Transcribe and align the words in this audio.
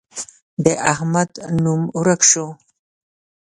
د 0.63 0.65
احمد 0.91 1.29
نوم 1.63 1.81
ورک 2.03 2.21
شو. 2.29 2.47